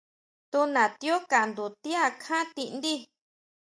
[0.51, 2.99] Tunatiú kandu ti akján tindíi.